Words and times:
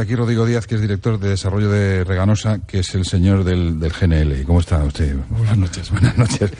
Está 0.00 0.12
aquí 0.12 0.16
Rodrigo 0.16 0.46
Díaz, 0.46 0.66
que 0.66 0.76
es 0.76 0.80
director 0.80 1.20
de 1.20 1.28
desarrollo 1.28 1.70
de 1.70 2.04
Reganosa, 2.04 2.60
que 2.66 2.78
es 2.78 2.94
el 2.94 3.04
señor 3.04 3.44
del, 3.44 3.78
GNL. 3.78 4.44
¿Cómo 4.44 4.60
está 4.60 4.82
usted? 4.82 5.14
Buenas 5.28 5.58
noches. 5.58 5.90
Buenas 5.90 6.16
noches. 6.16 6.50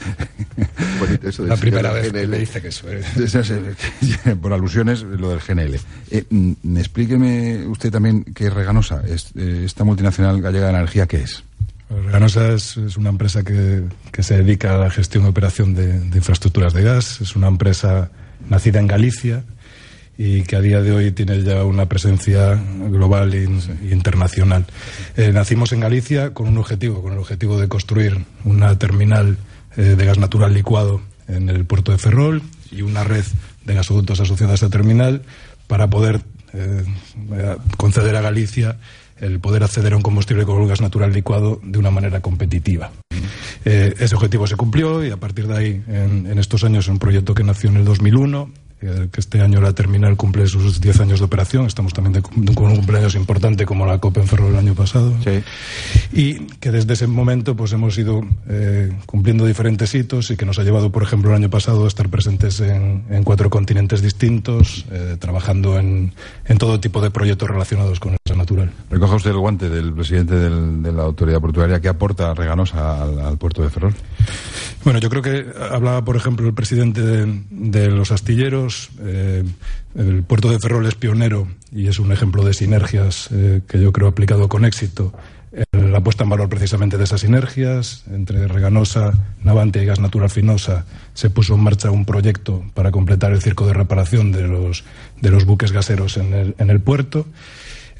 La 1.39 1.57
primera 1.57 1.91
vez 1.91 2.11
que 2.11 2.27
le 2.27 2.37
dice 2.37 2.61
que 2.61 2.67
eso 2.67 2.85
Por 4.43 4.53
alusiones, 4.53 5.01
lo 5.01 5.31
del 5.31 5.39
GNL. 5.39 5.79
Eh, 6.11 6.23
mm, 6.29 6.77
explíqueme 6.77 7.65
usted 7.65 7.89
también 7.89 8.25
qué 8.25 8.45
es 8.45 8.53
Reganosa, 8.53 9.01
eh, 9.07 9.63
esta 9.65 9.85
multinacional 9.85 10.39
gallega 10.39 10.67
de 10.67 10.73
energía, 10.73 11.07
¿qué 11.07 11.23
es? 11.23 11.43
Reganosa 11.89 12.53
es, 12.53 12.77
una 12.95 13.09
empresa 13.09 13.41
que, 13.41 13.85
se 14.19 14.37
dedica 14.37 14.75
a 14.75 14.77
la 14.77 14.91
gestión 14.91 15.25
y 15.25 15.29
operación 15.29 15.73
de 15.73 15.95
infraestructuras 16.15 16.73
de 16.73 16.83
gas. 16.83 17.21
Es 17.21 17.35
una 17.35 17.47
empresa 17.47 18.11
nacida 18.47 18.79
en 18.79 18.85
Galicia 18.85 19.43
y 20.17 20.43
que 20.43 20.55
a 20.55 20.61
día 20.61 20.81
de 20.81 20.91
hoy 20.91 21.11
tiene 21.11 21.41
ya 21.43 21.63
una 21.63 21.87
presencia 21.87 22.53
global 22.89 23.33
e 23.33 23.43
internacional. 23.91 24.65
Eh, 25.15 25.31
nacimos 25.33 25.71
en 25.71 25.79
Galicia 25.79 26.33
con 26.33 26.47
un 26.47 26.57
objetivo, 26.57 27.01
con 27.01 27.13
el 27.13 27.19
objetivo 27.19 27.59
de 27.59 27.67
construir 27.67 28.25
una 28.43 28.77
terminal 28.77 29.37
eh, 29.77 29.81
de 29.81 30.05
gas 30.05 30.17
natural 30.17 30.53
licuado 30.53 31.01
en 31.27 31.49
el 31.49 31.65
puerto 31.65 31.91
de 31.91 31.97
Ferrol 31.97 32.41
y 32.71 32.81
una 32.81 33.03
red 33.03 33.23
de 33.65 33.73
gasoductos 33.73 34.19
asociada 34.19 34.53
a 34.53 34.55
esa 34.55 34.69
terminal 34.69 35.23
para 35.67 35.89
poder 35.89 36.21
eh, 36.53 36.83
conceder 37.77 38.15
a 38.15 38.21
Galicia 38.21 38.77
el 39.19 39.39
poder 39.39 39.63
acceder 39.63 39.93
a 39.93 39.97
un 39.97 40.01
combustible 40.01 40.45
con 40.45 40.67
gas 40.67 40.81
natural 40.81 41.13
licuado 41.13 41.59
de 41.63 41.77
una 41.77 41.91
manera 41.91 42.21
competitiva. 42.21 42.91
ese 43.63 44.15
objetivo 44.15 44.47
se 44.47 44.55
cumplió 44.55 45.05
y 45.05 45.11
a 45.11 45.17
partir 45.17 45.47
de 45.47 45.57
ahí, 45.57 45.83
en, 45.87 46.25
en 46.25 46.39
estos 46.39 46.63
años, 46.63 46.87
un 46.87 46.97
proyecto 46.97 47.35
que 47.35 47.43
nació 47.43 47.69
en 47.69 47.77
el 47.77 47.85
2001 47.85 48.49
que 48.81 49.19
este 49.19 49.41
año 49.41 49.61
la 49.61 49.73
terminal 49.73 50.17
cumple 50.17 50.47
sus 50.47 50.81
10 50.81 51.01
años 51.01 51.19
de 51.19 51.25
operación. 51.25 51.67
Estamos 51.67 51.93
también 51.93 52.21
con 52.21 52.65
un 52.65 52.75
cumpleaños 52.77 53.15
importante 53.15 53.65
como 53.65 53.85
la 53.85 53.99
Copa 53.99 54.21
en 54.21 54.27
Ferrol 54.27 54.53
el 54.53 54.57
año 54.57 54.73
pasado. 54.73 55.13
Y 56.11 56.45
que 56.59 56.71
desde 56.71 56.93
ese 56.93 57.07
momento 57.07 57.55
pues 57.55 57.73
hemos 57.73 57.97
ido 57.97 58.21
eh, 58.49 58.91
cumpliendo 59.05 59.45
diferentes 59.45 59.93
hitos 59.93 60.31
y 60.31 60.37
que 60.37 60.45
nos 60.45 60.57
ha 60.59 60.63
llevado, 60.63 60.91
por 60.91 61.03
ejemplo, 61.03 61.29
el 61.29 61.35
año 61.35 61.49
pasado 61.49 61.85
a 61.85 61.87
estar 61.87 62.09
presentes 62.09 62.59
en, 62.59 63.23
cuatro 63.23 63.49
continentes 63.49 64.01
distintos, 64.01 64.85
eh, 64.91 65.17
trabajando 65.19 65.77
en, 65.79 66.13
todo 66.57 66.79
tipo 66.79 67.01
de 67.01 67.11
proyectos 67.11 67.49
relacionados 67.49 67.99
con 67.99 68.13
el 68.13 68.20
natural. 68.35 68.71
Recoja 68.89 69.15
usted 69.15 69.31
el 69.31 69.37
guante 69.37 69.69
del 69.69 69.93
presidente 69.93 70.35
de 70.35 70.91
la 70.91 71.03
autoridad 71.03 71.39
portuaria 71.39 71.79
que 71.79 71.89
aporta 71.89 72.33
Reganosa 72.33 73.03
al, 73.03 73.37
puerto 73.37 73.61
de 73.61 73.69
Ferrol. 73.69 73.93
Bueno, 74.83 74.99
yo 74.99 75.09
creo 75.09 75.21
que 75.21 75.45
hablaba, 75.71 76.03
por 76.03 76.15
ejemplo, 76.15 76.47
el 76.47 76.53
presidente 76.53 77.01
de 77.01 77.87
los 77.89 78.11
astilleros 78.11 78.89
eh, 79.01 79.43
el 79.95 80.23
puerto 80.23 80.49
de 80.49 80.59
Ferrol 80.59 80.85
es 80.85 80.95
pionero 80.95 81.47
y 81.71 81.87
es 81.87 81.99
un 81.99 82.11
ejemplo 82.11 82.43
de 82.43 82.53
sinergias 82.53 83.29
eh, 83.31 83.61
que 83.67 83.81
yo 83.81 83.91
creo 83.91 84.07
aplicado 84.07 84.47
con 84.47 84.65
éxito. 84.65 85.13
La 85.73 85.99
puesta 85.99 86.23
en 86.23 86.29
valor 86.29 86.47
precisamente 86.47 86.97
de 86.97 87.03
esas 87.03 87.21
sinergias 87.21 88.05
entre 88.09 88.47
Reganosa, 88.47 89.11
Navante 89.43 89.83
y 89.83 89.85
Gas 89.85 89.99
Natural 89.99 90.29
Finosa 90.29 90.85
se 91.13 91.29
puso 91.29 91.55
en 91.55 91.59
marcha 91.59 91.91
un 91.91 92.05
proyecto 92.05 92.63
para 92.73 92.91
completar 92.91 93.33
el 93.33 93.41
circo 93.41 93.67
de 93.67 93.73
reparación 93.73 94.31
de 94.31 94.47
los, 94.47 94.85
de 95.19 95.29
los 95.29 95.43
buques 95.43 95.73
gaseros 95.73 96.15
en 96.15 96.33
el, 96.33 96.55
en 96.57 96.69
el 96.69 96.79
puerto. 96.79 97.25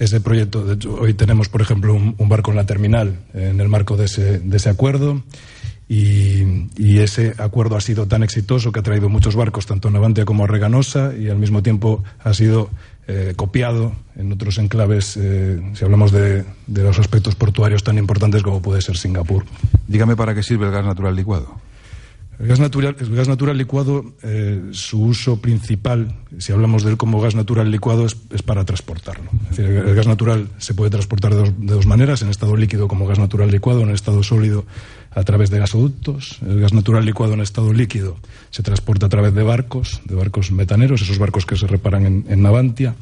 Ese 0.02 0.20
proyecto, 0.20 0.66
de 0.66 0.74
hecho, 0.74 0.96
hoy 0.96 1.14
tenemos, 1.14 1.48
por 1.48 1.62
ejemplo, 1.62 1.94
un, 1.94 2.28
barco 2.28 2.50
en 2.50 2.58
la 2.58 2.66
terminal 2.66 3.20
en 3.36 3.62
el 3.62 3.70
marco 3.70 3.98
de 3.98 4.06
ese, 4.06 4.40
de 4.40 4.58
ese 4.58 4.68
acuerdo. 4.68 5.22
Y, 5.88 6.98
ese 6.98 7.36
acuerdo 7.38 7.76
ha 7.76 7.82
sido 7.82 8.08
tan 8.08 8.24
exitoso 8.24 8.72
que 8.72 8.80
ha 8.80 8.84
traído 8.84 9.10
muchos 9.10 9.36
barcos, 9.36 9.68
tanto 9.68 9.90
a 9.90 9.92
Navantia 9.92 10.26
como 10.26 10.46
a 10.46 10.48
Reganosa, 10.48 11.14
y 11.16 11.30
al 11.30 11.38
mismo 11.38 11.62
tiempo 11.62 12.04
ha 12.24 12.34
sido 12.34 12.72
eh, 13.08 13.34
copiado 13.36 13.92
en 14.16 14.32
otros 14.32 14.58
enclaves, 14.58 15.18
eh, 15.18 15.62
si 15.76 15.86
hablamos 15.86 16.12
de, 16.12 16.46
los 16.66 16.98
aspectos 16.98 17.36
portuarios 17.36 17.84
tan 17.84 18.00
importantes 18.00 18.42
como 18.42 18.60
puede 18.60 18.82
ser 18.82 18.98
Singapur. 18.98 19.46
Dígame 19.88 20.16
para 20.16 20.34
qué 20.34 20.42
sirve 20.42 20.66
el 20.66 20.72
gas 20.72 20.84
natural 20.84 21.16
licuado. 21.16 21.62
El 22.42 22.48
gas 22.48 22.60
natural, 22.60 22.96
el 23.00 23.16
gas 23.16 23.28
natural 23.28 23.56
licuado, 23.56 24.16
eh, 24.24 24.70
su 24.72 25.00
uso 25.00 25.40
principal, 25.40 26.16
si 26.40 26.52
hablamos 26.52 26.84
de 26.84 26.90
él 26.90 26.98
como 26.98 27.22
gas 27.22 27.36
natural 27.36 27.70
licuado, 27.70 28.08
es, 28.08 28.16
para 28.44 28.66
transportarlo. 28.66 29.30
Es 29.52 29.58
decir, 29.58 29.66
el, 29.66 29.94
gas 29.94 30.08
natural 30.08 30.48
se 30.58 30.74
puede 30.74 30.90
transportar 30.90 31.36
de 31.36 31.54
dos, 31.56 31.86
maneras, 31.86 32.24
en 32.24 32.30
estado 32.30 32.56
líquido 32.56 32.88
como 32.88 33.06
gas 33.06 33.20
natural 33.20 33.52
licuado, 33.52 33.82
en 33.82 33.92
estado 33.92 34.24
sólido 34.24 34.66
a 35.12 35.22
través 35.24 35.52
de 35.52 35.60
gasoductos. 35.60 36.40
El 36.42 36.62
gas 36.62 36.74
natural 36.74 37.06
licuado 37.06 37.34
en 37.36 37.42
estado 37.42 37.74
líquido 37.74 38.18
se 38.50 38.64
transporta 38.64 39.06
a 39.06 39.10
través 39.10 39.36
de 39.36 39.44
barcos, 39.44 40.02
de 40.06 40.16
barcos 40.16 40.52
metaneros, 40.52 41.04
esos 41.04 41.20
barcos 41.20 41.46
que 41.46 41.56
se 41.56 41.68
reparan 41.68 42.26
en, 42.28 42.42
Navantia. 42.42 42.96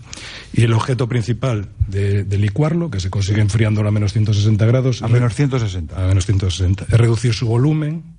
Y 0.52 0.63
el 0.63 0.74
objeto 0.74 1.08
principal 1.08 1.69
de, 1.88 2.25
licuarlo, 2.38 2.92
que 2.92 3.00
se 3.00 3.09
consigue 3.09 3.40
enfriando 3.40 3.88
a 3.88 3.92
menos 3.92 4.12
160 4.12 4.66
grados. 4.66 5.02
A 5.02 5.08
menos 5.08 5.34
160. 5.34 5.96
A 5.96 6.08
menos 6.09 6.25
160. 6.25 6.88
Es 6.90 6.97
reducir 6.97 7.34
su 7.34 7.47
volumen 7.47 8.19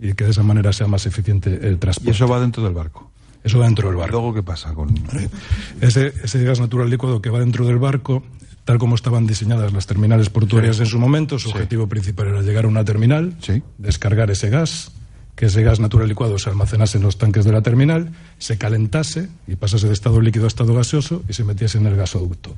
y 0.00 0.12
que 0.14 0.24
de 0.24 0.30
esa 0.30 0.42
manera 0.42 0.72
sea 0.72 0.86
más 0.86 1.06
eficiente 1.06 1.66
el 1.66 1.78
transporte. 1.78 2.10
¿Y 2.10 2.14
eso 2.14 2.28
va 2.28 2.40
dentro 2.40 2.62
del 2.62 2.74
barco? 2.74 3.10
Eso 3.42 3.58
va 3.58 3.66
dentro 3.66 3.88
del 3.88 3.96
barco. 3.96 4.12
¿Luego 4.12 4.34
qué 4.34 4.42
pasa 4.42 4.72
con...? 4.74 4.94
Ese, 5.80 6.12
ese 6.22 6.44
gas 6.44 6.60
natural 6.60 6.88
licuado 6.88 7.20
que 7.20 7.30
va 7.30 7.40
dentro 7.40 7.66
del 7.66 7.78
barco 7.78 8.22
tal 8.64 8.78
como 8.78 8.94
estaban 8.94 9.26
diseñadas 9.26 9.72
las 9.72 9.86
terminales 9.86 10.30
portuarias 10.30 10.80
en 10.80 10.86
su 10.86 10.98
momento, 10.98 11.38
su 11.38 11.50
objetivo 11.50 11.86
principal 11.86 12.28
era 12.28 12.42
llegar 12.42 12.64
a 12.64 12.68
una 12.68 12.84
terminal, 12.84 13.36
descargar 13.78 14.30
ese 14.30 14.48
gas, 14.48 14.90
que 15.36 15.46
ese 15.46 15.62
gas 15.62 15.80
natural 15.80 16.08
licuado 16.08 16.38
se 16.38 16.48
almacenase 16.50 16.98
en 16.98 17.04
los 17.04 17.18
tanques 17.18 17.44
de 17.44 17.52
la 17.52 17.62
terminal, 17.62 18.10
se 18.38 18.56
calentase 18.56 19.28
y 19.46 19.56
pasase 19.56 19.88
de 19.88 19.92
estado 19.92 20.20
líquido 20.20 20.44
a 20.44 20.48
estado 20.48 20.74
gaseoso 20.74 21.22
y 21.28 21.32
se 21.32 21.44
metiese 21.44 21.78
en 21.78 21.86
el 21.86 21.96
gasoducto. 21.96 22.54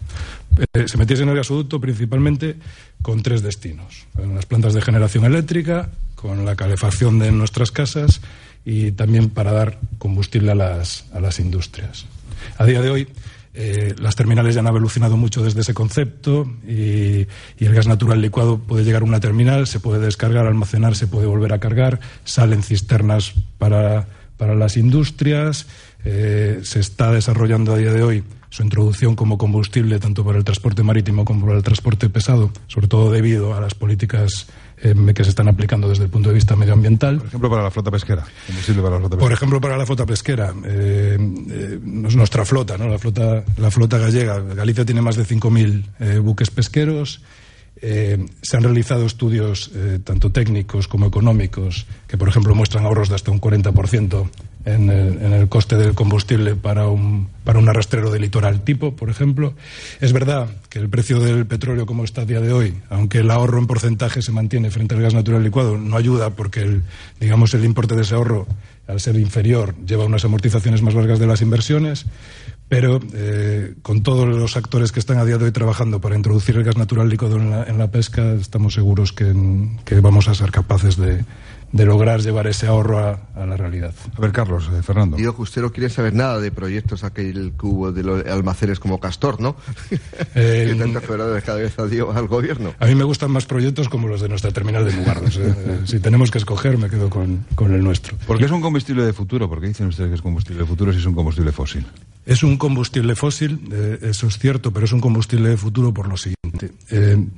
Eh, 0.75 0.87
se 0.87 0.99
metiese 0.99 1.23
en 1.23 1.31
el 1.31 1.37
gasoducto 1.37 1.81
principalmente 1.81 2.57
con 3.03 3.23
tres 3.23 3.43
destinos, 3.43 4.07
en 4.19 4.35
las 4.35 4.47
plantas 4.47 4.75
de 4.75 4.83
generación 4.83 5.25
eléctrica, 5.25 5.91
con 6.15 6.45
la 6.45 6.57
calefacción 6.57 7.19
de 7.19 7.33
nuestras 7.33 7.71
casas 7.71 8.21
y 8.65 8.93
también 8.93 9.31
para 9.31 9.53
dar 9.53 9.79
combustible 9.99 10.53
a 10.53 10.55
las, 10.55 11.07
a 11.13 11.21
las 11.21 11.41
industrias. 11.41 12.07
A 12.59 12.65
día 12.65 12.83
de 12.83 12.91
hoy, 12.91 13.09
eh, 13.59 13.95
las 13.99 14.15
terminales 14.17 14.55
ya 14.55 14.61
han 14.61 14.67
evolucionado 14.67 15.17
mucho 15.17 15.43
desde 15.43 15.63
ese 15.63 15.73
concepto 15.73 16.47
y, 16.69 17.27
el 17.59 17.75
gas 17.75 17.87
natural 17.87 18.21
licuado 18.21 18.59
puede 18.59 18.85
llegar 18.85 19.01
a 19.01 19.07
una 19.07 19.19
terminal, 19.19 19.67
se 19.67 19.81
puede 19.81 19.99
descargar, 19.99 20.47
almacenar, 20.47 20.95
se 20.95 21.07
puede 21.07 21.27
volver 21.27 21.55
a 21.55 21.59
cargar, 21.59 21.99
salen 22.25 22.63
cisternas 22.63 23.33
para, 23.57 24.07
las 24.39 24.77
industrias, 24.77 25.67
eh, 26.05 26.61
se 26.65 26.81
está 26.81 27.11
desarrollando 27.13 27.73
a 27.73 27.79
día 27.79 27.95
de 27.95 28.03
hoy 28.03 28.25
su 28.51 28.63
introducción 28.63 29.17
como 29.17 29.39
combustible 29.39 29.99
tanto 29.99 30.23
para 30.23 30.37
el 30.37 30.45
transporte 30.45 30.83
marítimo 30.83 31.25
como 31.25 31.47
para 31.47 31.57
el 31.57 31.65
transporte 31.65 32.11
pesado, 32.11 32.53
sobre 32.67 32.89
todo 32.89 33.11
debido 33.11 33.55
a 33.55 33.61
las 33.61 33.75
políticas 33.75 34.49
eh, 34.83 34.95
que 35.15 35.25
se 35.25 35.31
están 35.31 35.49
aplicando 35.49 35.89
desde 35.89 36.05
el 36.05 36.11
punto 36.11 36.29
de 36.29 36.35
vista 36.35 36.55
medioambiental. 36.55 37.19
Por 37.19 37.29
ejemplo, 37.29 37.51
para 37.51 37.63
la 37.63 37.71
flota 37.71 37.91
pesquera. 37.91 38.25
Por 39.19 39.33
ejemplo, 39.33 39.61
para 39.61 39.77
la 39.77 39.87
flota 39.87 40.05
pesquera. 40.05 40.53
Eh, 40.65 41.17
eh, 41.19 41.81
nuestra 41.83 42.45
flota, 42.45 42.77
¿no? 42.77 42.87
la 42.87 42.99
flota, 42.99 43.45
la 43.57 43.71
flota 43.71 43.99
gallega. 43.99 44.39
Galicia 44.41 44.85
tiene 44.85 45.01
más 45.01 45.17
de 45.17 45.25
5.000 45.25 46.21
buques 46.21 46.51
pesqueros. 46.51 47.23
se 47.81 48.57
han 48.57 48.63
realizado 48.63 49.07
estudios 49.07 49.71
tanto 50.05 50.31
técnicos 50.31 50.89
como 50.89 51.07
económicos 51.07 51.87
que, 52.07 52.19
por 52.19 52.29
ejemplo, 52.29 52.55
muestran 52.55 52.85
ahorros 52.85 53.09
de 53.09 53.15
hasta 53.15 53.31
un 53.31 53.41
40% 53.41 54.31
en 54.67 54.91
el, 54.91 55.23
en 55.23 55.33
el, 55.33 55.49
coste 55.49 55.77
del 55.77 55.95
combustible 55.95 56.55
para 56.55 56.89
un, 56.89 57.29
para 57.47 57.61
un 57.61 57.69
arrastrero 57.69 58.11
de 58.11 58.19
litoral 58.19 58.63
tipo, 58.63 58.97
por 58.97 59.09
ejemplo. 59.09 59.55
Es 60.01 60.13
verdad 60.13 60.49
que 60.69 60.81
el 60.81 60.91
precio 60.91 61.21
del 61.21 61.47
petróleo 61.47 61.87
como 61.87 62.03
está 62.03 62.23
a 62.23 62.25
día 62.25 62.41
de 62.41 62.53
hoy, 62.53 62.75
aunque 62.91 63.19
el 63.19 63.31
ahorro 63.31 63.61
en 63.61 63.69
porcentaje 63.69 64.21
se 64.21 64.33
mantiene 64.33 64.73
frente 64.73 64.97
al 64.97 65.01
gas 65.01 65.15
natural 65.15 65.45
licuado, 65.45 65.79
no 65.79 65.97
ayuda 65.97 66.31
porque 66.31 66.63
el, 66.63 66.83
digamos, 67.21 67.55
el 67.55 67.65
importe 67.65 67.95
de 67.95 68.03
ese 68.03 68.17
ahorro, 68.17 68.49
al 68.89 68.99
ser 68.99 69.15
inferior, 69.15 69.77
lleva 69.87 70.05
unas 70.05 70.25
amortizaciones 70.25 70.83
más 70.83 70.95
largas 70.95 71.21
de 71.21 71.29
las 71.29 71.41
inversiones. 71.41 72.07
Pero 72.69 72.99
eh, 73.15 73.75
con 73.83 74.03
todos 74.03 74.27
los 74.27 74.57
actores 74.57 74.91
que 74.91 74.99
están 74.99 75.19
a 75.19 75.25
día 75.25 75.39
de 75.39 75.45
hoy 75.45 75.53
trabajando 75.53 76.01
para 76.01 76.17
introducir 76.17 76.57
el 76.57 76.65
gas 76.65 76.77
natural 76.77 77.09
licuado 77.09 77.37
en 77.37 77.51
la, 77.51 77.63
en 77.63 77.79
la 77.79 77.93
pesca, 77.93 78.33
estamos 78.33 78.75
seguros 78.75 79.13
que, 79.13 79.33
que 79.85 80.01
vamos 80.01 80.27
a 80.27 80.35
ser 80.35 80.51
capaces 80.51 80.97
de, 80.97 81.25
de 81.73 81.85
lograr 81.85 82.21
llevar 82.21 82.47
ese 82.47 82.67
ahorro 82.67 82.99
a, 82.99 83.47
la 83.47 83.57
realidad. 83.57 83.93
A 84.17 84.21
ver, 84.21 84.33
Carlos, 84.33 84.71
eh, 84.73 84.83
Fernando. 84.83 85.17
Digo 85.17 85.35
que 85.35 85.43
usted 85.43 85.63
no 85.63 85.71
quiere 85.73 85.91
saber 85.91 86.15
nada 86.15 86.41
de 86.41 86.51
proyectos 86.51 87.05
aquel 87.05 87.36
cubo 87.53 87.93
de 87.93 88.03
los 88.03 88.25
almacenes 88.27 88.81
como 88.81 89.01
Castor, 89.01 89.41
¿no? 89.41 89.57
Eh, 90.35 90.69
que 90.71 90.75
tantas 90.75 91.45
cabeza 91.45 91.87
dio 91.87 92.13
al 92.13 92.27
gobierno. 92.27 92.75
A 92.79 92.87
mí 92.87 92.95
me 92.95 93.05
gustan 93.05 93.31
más 93.31 93.47
proyectos 93.47 93.89
como 93.89 94.07
los 94.07 94.21
de 94.21 94.29
nuestra 94.29 94.51
terminal 94.51 94.85
de 94.85 94.93
Mugardos. 94.93 95.41
Eh. 95.47 95.81
si 95.85 96.01
tenemos 96.01 96.31
que 96.31 96.39
escoger, 96.39 96.77
me 96.77 96.91
quedo 96.91 97.09
con, 97.09 97.47
con 97.55 97.73
el 97.73 97.83
nuestro. 97.83 98.17
¿Por 98.27 98.39
qué 98.39 98.45
es 98.45 98.51
un 98.51 98.61
combustible 98.61 99.05
de 99.05 99.13
futuro? 99.13 99.49
¿Por 99.49 99.61
qué 99.61 99.69
dicen 99.69 99.87
ustedes 99.87 100.11
que 100.11 100.15
es 100.17 100.23
combustible 100.23 100.63
de 100.63 100.67
futuro 100.67 100.93
si 100.93 100.99
es 100.99 101.07
un 101.07 101.15
combustible 101.15 101.53
fósil? 101.53 101.87
Es 102.27 102.43
un 102.43 102.57
combustible 102.57 103.15
fósil, 103.15 103.61
eso 104.03 104.27
es 104.27 104.39
cierto, 104.39 104.73
pero 104.73 104.87
es 104.87 104.93
un 104.93 105.01
combustible 105.01 105.49
de 105.49 105.57
futuro 105.57 105.95
por 105.95 106.09
lo 106.09 106.17
siguiente. 106.17 106.73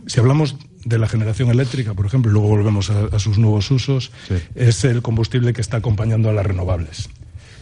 si 0.06 0.20
hablamos 0.20 0.56
de 0.84 0.98
la 0.98 1.08
generación 1.08 1.50
eléctrica, 1.50 1.94
por 1.94 2.06
ejemplo, 2.06 2.30
y 2.30 2.32
luego 2.32 2.48
volvemos 2.48 2.90
a, 2.90 3.18
sus 3.18 3.38
nuevos 3.38 3.70
usos, 3.70 4.10
es 4.54 4.84
el 4.84 5.02
combustible 5.02 5.52
que 5.52 5.60
está 5.60 5.76
acompañando 5.76 6.30
a 6.30 6.32
las 6.32 6.46
renovables. 6.46 7.08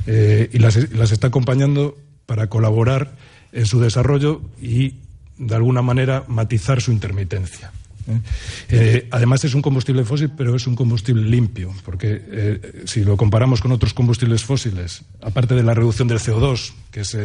Eh, 0.06 0.50
y 0.53 0.59
las, 0.59 0.77
está 0.77 1.27
acompañando 1.27 1.97
para 2.26 2.49
colaborar 2.49 3.12
en 3.52 3.67
su 3.67 3.81
desarrollo 3.81 4.43
y 4.61 4.94
de 5.38 5.55
alguna 5.55 5.82
manera, 5.82 6.25
matizar 6.28 6.81
su 6.81 6.93
intermitencia. 6.93 7.70
¿eh? 8.08 8.20
Eh, 8.69 9.08
además 9.11 9.44
es 9.44 9.55
un 9.55 9.62
combustible 9.62 10.05
fósil, 10.05 10.31
pero 10.37 10.55
es 10.55 10.67
un 10.67 10.75
combustible 10.75 11.28
limpio, 11.28 11.75
porque 11.84 12.23
eh, 12.26 12.82
si 12.87 13.05
lo 13.05 13.17
comparamos 13.17 13.61
con 13.61 13.73
otros 13.73 13.93
combustibles 13.93 14.44
fósiles, 14.44 15.02
aparte 15.23 15.55
de 15.55 15.62
la 15.62 15.75
reducción 15.75 16.08
del 16.08 16.19
CO2, 16.19 16.73
que 16.90 17.00
es 17.00 17.17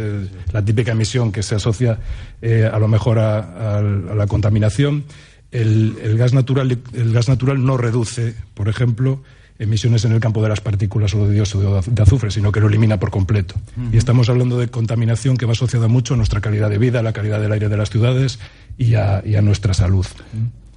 la 0.51 0.63
típica 0.63 0.92
emisión 0.92 1.31
que 1.31 1.44
se 1.44 1.56
asocia 1.56 2.00
a 2.42 2.80
lo 2.80 2.88
mejor 2.88 3.19
a, 3.19 3.81
la 3.81 4.27
contaminación, 4.27 5.06
el, 5.51 6.18
gas 6.18 6.33
natural, 6.33 6.80
el 6.94 7.13
gas 7.13 7.30
natural 7.30 7.63
no 7.63 7.77
reduce, 7.77 8.36
por 8.53 8.68
ejemplo, 8.68 9.21
emisiones 9.62 10.04
en 10.06 10.12
el 10.12 10.19
campo 10.19 10.42
de 10.42 10.50
las 10.50 10.60
partículas 10.60 11.13
o 11.13 11.28
de 11.28 11.36
dióxido 11.36 11.81
de 11.86 12.02
azufre, 12.02 12.31
sino 12.31 12.52
que 12.52 12.60
lo 12.60 12.68
elimina 12.68 13.00
por 13.00 13.12
completo. 13.12 13.56
Y 13.92 13.98
estamos 13.98 14.28
hablando 14.28 14.58
de 14.58 14.68
contaminación 14.69 15.38
que 15.38 15.46
va 15.46 15.52
asociada 15.52 15.88
mucho 15.88 16.16
a 16.16 16.18
nuestra 16.18 16.42
calidad 16.42 16.69
de 16.69 16.80
vida, 16.80 17.00
a 17.00 17.04
la 17.04 17.13
calidad 17.13 17.40
del 17.40 17.52
aire 17.52 17.69
de 17.69 17.78
las 17.78 17.92
ciudades 17.92 18.40
y 18.78 18.96
a, 18.96 19.22
y 19.24 19.36
a 19.36 19.42
nuestra 19.42 19.74
salud. 19.74 20.06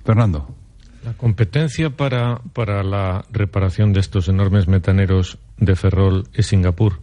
Fernando. 0.04 0.54
La 1.02 1.14
competencia 1.14 1.90
para, 1.90 2.40
para 2.52 2.82
la 2.82 3.24
reparación 3.30 3.92
de 3.92 4.00
estos 4.00 4.28
enormes 4.28 4.68
metaneros 4.68 5.38
de 5.58 5.76
Ferrol 5.76 6.28
es 6.34 6.46
Singapur. 6.46 7.00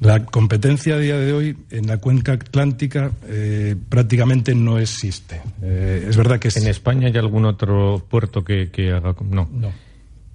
La 0.00 0.24
competencia 0.24 0.94
a 0.94 0.98
día 0.98 1.18
de 1.18 1.32
hoy 1.32 1.56
en 1.70 1.86
la 1.86 1.98
cuenca 1.98 2.32
atlántica 2.32 3.10
eh, 3.26 3.76
prácticamente 3.88 4.54
no 4.54 4.78
existe. 4.78 5.40
Eh, 5.60 6.06
es 6.08 6.16
verdad 6.16 6.38
que 6.38 6.50
en 6.54 6.68
España 6.68 7.08
hay 7.08 7.16
algún 7.16 7.44
otro 7.46 8.02
puerto 8.08 8.44
que, 8.44 8.70
que 8.70 8.92
haga 8.92 9.14
no. 9.28 9.48
no. 9.52 9.72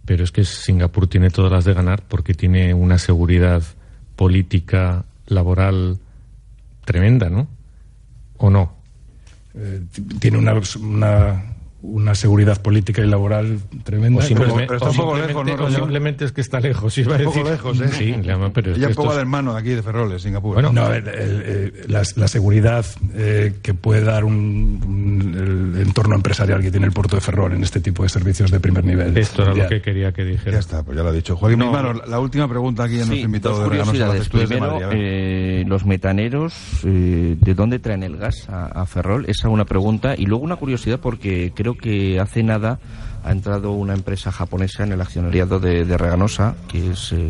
Pero 0.05 0.23
es 0.23 0.31
que 0.31 0.43
Singapur 0.43 1.07
tiene 1.07 1.29
todas 1.29 1.51
las 1.51 1.65
de 1.65 1.73
ganar 1.73 2.03
porque 2.07 2.33
tiene 2.33 2.73
una 2.73 2.97
seguridad 2.97 3.63
política 4.15 5.05
laboral 5.27 5.99
tremenda, 6.85 7.29
¿no? 7.29 7.47
¿O 8.37 8.49
no? 8.49 8.75
Eh, 9.55 9.81
tiene 10.19 10.37
una, 10.37 10.53
una 10.79 11.53
una 11.83 12.15
seguridad 12.15 12.61
política 12.61 13.03
y 13.03 13.07
laboral 13.07 13.59
tremenda. 13.83 14.21
simplemente, 14.21 14.67
pero 14.67 14.77
está 14.77 14.89
un 14.89 14.95
poco 14.95 15.17
lejos, 15.17 15.45
¿no? 15.45 15.69
simplemente 15.69 16.25
es 16.25 16.31
que 16.31 16.39
está 16.39 16.61
lejos. 16.61 16.97
Iba 16.97 17.15
a 17.15 17.17
decir. 17.17 17.27
Un 17.27 17.33
poco 17.33 17.49
lejos, 17.49 17.81
¿eh? 17.81 17.89
Sí, 17.89 18.15
pero 18.53 18.71
es 18.71 18.77
ya 18.77 18.89
pongo 18.89 19.13
del 19.15 19.25
mano 19.25 19.55
aquí 19.55 19.69
de 19.69 19.83
Ferroles, 19.83 20.21
Singapur. 20.21 20.53
Bueno, 20.53 20.71
no, 20.71 20.89
la, 21.87 22.27
seguridad 22.27 22.85
eh, 23.13 23.55
que 23.61 23.73
puede 23.73 24.01
dar 24.01 24.23
un, 24.23 25.35
el 25.37 25.62
entorno 25.83 26.15
empresarial 26.15 26.61
que 26.61 26.71
tiene 26.71 26.87
el 26.87 26.91
puerto 26.91 27.15
de 27.15 27.21
Ferrol 27.21 27.53
en 27.53 27.63
este 27.63 27.79
tipo 27.79 28.03
de 28.03 28.09
servicios 28.09 28.51
de 28.51 28.59
primer 28.59 28.83
nivel. 28.83 29.17
Esto 29.17 29.43
era 29.43 29.53
lo 29.53 29.67
que 29.67 29.81
quería 29.81 30.11
que 30.11 30.23
dijera. 30.23 30.53
Ya 30.53 30.59
está, 30.59 30.83
pues 30.83 30.97
ya 30.97 31.03
lo 31.03 31.09
ha 31.09 31.13
dicho. 31.13 31.35
Joaquín, 31.35 31.59
no, 31.59 31.93
la 31.93 32.19
última 32.19 32.47
pregunta 32.47 32.83
aquí 32.83 32.99
en 32.99 33.07
nuestro 33.07 33.25
invitado 33.25 33.69
de 33.69 33.77
los 33.77 34.29
Primero, 34.29 34.79
eh, 34.91 35.63
los 35.67 35.85
metaneros, 35.85 36.53
eh, 36.85 37.37
¿de 37.39 37.53
dónde 37.53 37.79
traen 37.79 38.03
el 38.03 38.17
gas 38.17 38.49
a, 38.49 38.65
a 38.65 38.85
Ferrol? 38.85 39.25
Esa 39.27 39.47
es 39.47 39.53
una 39.53 39.65
pregunta. 39.65 40.15
Y 40.17 40.25
luego 40.25 40.43
una 40.43 40.55
curiosidad 40.55 40.99
porque 40.99 41.51
creo 41.55 41.75
que 41.75 42.19
hace 42.19 42.43
nada 42.43 42.79
ha 43.23 43.31
entrado 43.31 43.71
una 43.71 43.93
empresa 43.93 44.31
japonesa 44.31 44.83
en 44.83 44.91
el 44.91 45.01
accionariado 45.01 45.59
de, 45.59 45.97
Reganosa, 45.97 46.55
que 46.67 46.91
es 46.91 47.11
eh, 47.13 47.29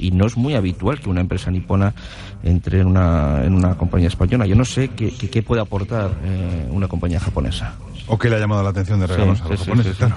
y 0.00 0.10
no 0.12 0.26
es 0.26 0.36
muy 0.36 0.54
habitual 0.54 1.00
que 1.00 1.08
una 1.08 1.20
empresa 1.20 1.50
nipona 1.50 1.94
entre 2.42 2.80
en 2.80 2.86
una, 2.86 3.44
en 3.44 3.54
una 3.54 3.76
compañía 3.76 4.08
española. 4.08 4.46
Yo 4.46 4.54
no 4.54 4.64
sé 4.64 4.88
qué, 4.88 5.12
qué, 5.12 5.42
puede 5.42 5.62
aportar 5.62 6.12
eh, 6.24 6.68
una 6.70 6.88
compañía 6.88 7.20
japonesa. 7.20 7.74
¿O 8.06 8.18
qué 8.18 8.28
le 8.30 8.36
ha 8.36 8.38
llamado 8.38 8.62
la 8.62 8.70
atención 8.70 9.00
de 9.00 9.06
Reganosa 9.06 9.44
a 9.44 9.48
los 9.48 9.60
japoneses? 9.60 9.96
claro. 9.96 10.16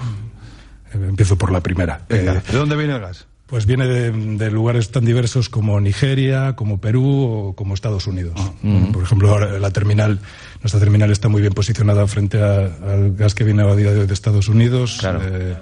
Eh, 0.93 1.05
empiezo 1.09 1.37
por 1.37 1.51
la 1.51 1.61
primera. 1.61 2.01
¿De 2.07 2.41
dónde 2.51 2.75
viene 2.75 2.95
el 2.95 3.01
gas? 3.01 3.27
Pues 3.47 3.67
viene 3.67 3.87
de, 3.87 4.49
lugares 4.51 4.89
tan 4.89 5.05
diversos 5.05 5.49
como 5.49 5.79
Nigeria, 5.79 6.55
como 6.55 6.79
Perú 6.79 7.05
o 7.49 7.53
como 7.53 7.75
Estados 7.75 8.07
Unidos. 8.07 8.33
Ah. 8.37 8.51
Por 8.91 9.03
ejemplo, 9.03 9.59
la 9.59 9.69
terminal, 9.69 10.19
nuestra 10.63 10.79
terminal 10.79 11.11
está 11.11 11.29
muy 11.29 11.41
bien 11.41 11.53
posicionada 11.53 12.07
frente 12.07 12.41
al 12.41 13.13
gas 13.15 13.35
que 13.35 13.43
viene 13.43 13.61
a 13.61 13.75
día 13.75 13.91
de 13.91 13.99
hoy 13.99 14.07
de 14.07 14.13
Estados 14.15 14.47
Unidos. 14.47 14.99
Eh, 15.03 15.55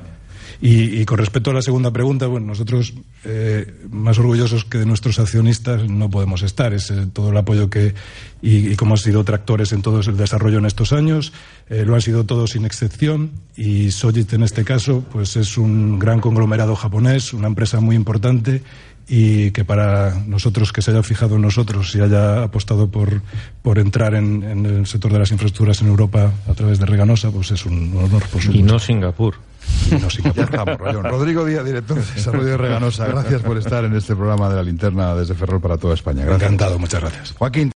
y, 0.62 1.06
con 1.06 1.18
respecto 1.18 1.52
a 1.52 1.54
la 1.54 1.62
segunda 1.62 1.92
pregunta, 1.92 2.28
bueno, 2.28 2.48
nosotros 2.48 2.94
eh, 3.26 3.74
más 3.90 4.18
orgullosos 4.20 4.66
que 4.66 4.78
de 4.78 4.86
nuestros 4.86 5.20
accionistas 5.20 5.90
no 5.90 6.10
podemos 6.10 6.42
estar. 6.44 6.74
Es 6.74 6.92
eh, 6.92 7.08
todo 7.12 7.32
el 7.32 7.38
apoyo 7.38 7.70
que 7.70 7.94
y, 8.42 8.76
como 8.76 8.94
han 8.94 8.98
sido 8.98 9.24
tractores 9.24 9.72
en 9.72 9.82
todo 9.82 10.02
el 10.02 10.18
desarrollo 10.18 10.60
en 10.60 10.66
estos 10.66 10.94
años, 10.94 11.34
eh, 11.70 11.84
lo 11.86 11.96
han 11.96 12.02
sido 12.02 12.26
todos 12.26 12.52
sin 12.52 12.66
excepción. 12.66 13.32
Y 13.56 13.92
Sojit 13.92 14.34
en 14.34 14.44
este 14.44 14.64
caso, 14.64 15.04
pues 15.12 15.36
es 15.36 15.58
un 15.58 16.00
gran 16.00 16.20
conglomerado 16.20 16.76
japonés, 16.76 17.34
una 17.34 17.48
empresa 17.48 17.80
muy 17.80 17.96
importante 17.96 18.62
y 19.08 19.52
que 19.52 19.66
para 19.66 20.24
nosotros 20.28 20.72
que 20.72 20.82
se 20.82 20.92
haya 20.92 21.04
fijado 21.04 21.36
en 21.36 21.42
nosotros 21.42 21.94
y 21.96 22.02
haya 22.02 22.44
apostado 22.44 22.90
por, 22.90 23.22
por 23.62 23.80
entrar 23.80 24.16
en, 24.16 24.66
el 24.66 24.86
sector 24.88 25.12
de 25.12 25.20
las 25.20 25.32
infraestructuras 25.32 25.82
en 25.82 25.88
Europa 25.88 26.32
a 26.48 26.54
través 26.54 26.80
de 26.80 26.86
Reganosa, 26.86 27.32
pues 27.32 27.52
es 27.52 27.66
un 27.66 27.96
honor. 27.98 28.24
Por 28.30 28.44
y 28.56 28.64
no 28.64 28.80
Singapur. 28.80 29.36
Rodrigo 31.04 31.46
Díaz, 31.46 31.66
director 31.66 31.98
de 31.98 32.14
Desarrollo 32.14 32.46
de 32.46 32.58
Reganosa, 32.58 33.08
gracias 33.08 33.42
por 33.42 33.58
estar 33.58 33.86
en 33.86 33.96
este 33.96 34.16
programa 34.16 34.50
de 34.50 34.56
la 34.56 34.64
linterna 34.64 35.16
desde 35.16 35.36
Ferrol 35.36 35.62
para 35.62 35.78
toda 35.78 35.94
España. 35.94 36.24
Encantado, 36.24 36.80
muchas 36.80 37.02
gracias. 37.02 37.34
Joaquín. 37.38 37.72